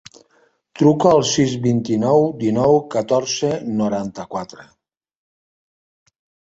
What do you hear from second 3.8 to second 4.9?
noranta-quatre.